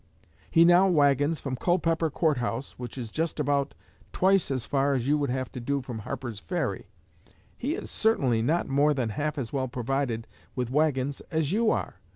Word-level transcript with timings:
He 0.49 0.65
now 0.65 0.87
wagons 0.87 1.39
from 1.39 1.55
Culpepper 1.57 2.09
Court 2.09 2.37
House, 2.39 2.71
which 2.79 2.97
is 2.97 3.11
just 3.11 3.39
about 3.39 3.75
twice 4.11 4.49
as 4.49 4.65
far 4.65 4.95
as 4.95 5.07
you 5.07 5.15
would 5.19 5.29
have 5.29 5.51
to 5.51 5.59
do 5.59 5.79
from 5.79 5.99
Harper's 5.99 6.39
Ferry. 6.39 6.87
He 7.55 7.75
is 7.75 7.91
certainly 7.91 8.41
not 8.41 8.67
more 8.67 8.95
than 8.95 9.09
half 9.09 9.37
as 9.37 9.53
well 9.53 9.67
provided 9.67 10.25
with 10.55 10.71
wagons 10.71 11.21
as 11.29 11.51
you 11.51 11.69
are. 11.69 11.97